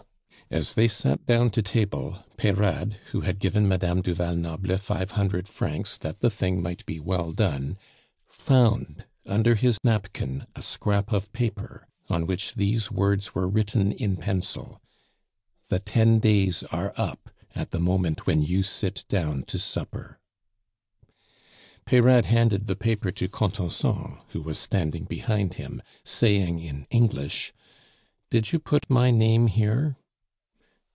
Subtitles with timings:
[0.49, 5.11] As they sat down to table, Peyrade, who had given Madame du Val Noble five
[5.11, 7.77] hundred francs that the thing might be well done,
[8.27, 14.17] found under his napkin a scrap of paper on which these words were written in
[14.17, 14.81] pencil,
[15.69, 20.19] "The ten days are up at the moment when you sit down to supper."
[21.85, 27.53] Peyrade handed the paper to Contenson, who was standing behind him, saying in English:
[28.29, 29.95] "Did you put my name here?"